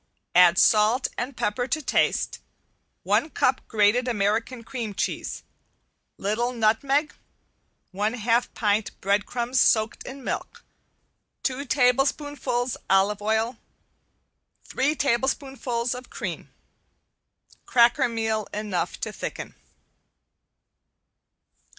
[0.33, 2.39] Add salt and pepper to taste,
[3.03, 5.43] one cup grated American cream cheese,
[6.17, 7.13] little nutmeg,
[7.91, 10.63] one half pint breadcrumbs soaked in milk,
[11.43, 13.57] two tablespoonfuls olive oil,
[14.63, 16.51] three tablespoonfuls of cream.
[17.67, 19.53] Cracker meal enough to thicken.